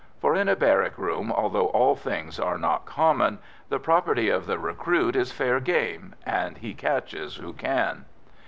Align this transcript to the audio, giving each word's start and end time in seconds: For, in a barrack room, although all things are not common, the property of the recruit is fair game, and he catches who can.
For, 0.19 0.35
in 0.35 0.49
a 0.49 0.55
barrack 0.55 0.97
room, 0.97 1.31
although 1.31 1.67
all 1.67 1.95
things 1.95 2.39
are 2.39 2.57
not 2.57 2.87
common, 2.87 3.37
the 3.69 3.77
property 3.77 4.29
of 4.29 4.47
the 4.47 4.57
recruit 4.57 5.15
is 5.15 5.31
fair 5.31 5.59
game, 5.59 6.15
and 6.25 6.57
he 6.57 6.73
catches 6.73 7.35
who 7.35 7.53
can. 7.53 8.05